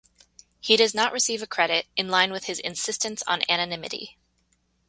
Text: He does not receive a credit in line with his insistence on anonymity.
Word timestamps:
He 0.59 0.77
does 0.77 0.95
not 0.95 1.13
receive 1.13 1.43
a 1.43 1.45
credit 1.45 1.85
in 1.95 2.09
line 2.09 2.31
with 2.31 2.45
his 2.45 2.57
insistence 2.57 3.21
on 3.27 3.43
anonymity. 3.47 4.17